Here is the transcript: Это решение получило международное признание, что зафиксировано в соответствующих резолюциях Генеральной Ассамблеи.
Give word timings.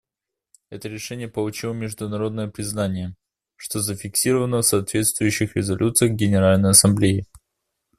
Это 0.71 0.89
решение 0.89 1.27
получило 1.27 1.73
международное 1.73 2.47
признание, 2.47 3.15
что 3.55 3.79
зафиксировано 3.81 4.57
в 4.63 4.65
соответствующих 4.65 5.55
резолюциях 5.55 6.13
Генеральной 6.13 6.71
Ассамблеи. 6.71 7.27